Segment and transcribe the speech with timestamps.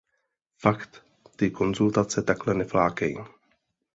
[0.59, 1.03] Fakt
[1.35, 3.23] ty konzultace takhle neflákej.